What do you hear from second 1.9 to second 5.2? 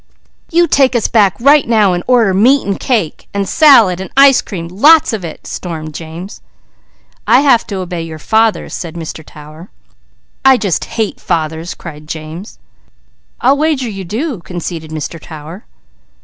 and order meat, and cake, and salad and ice cream, lots